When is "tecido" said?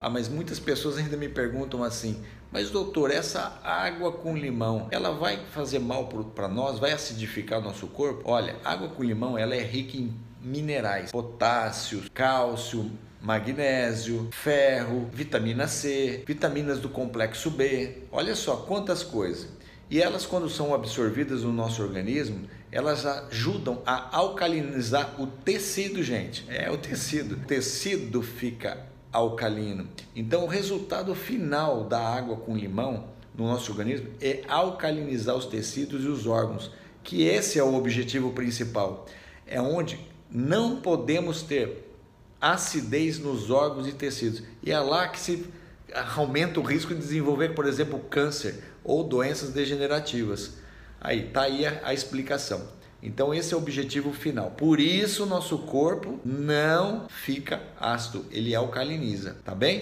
25.26-26.04, 26.76-27.34, 27.40-28.22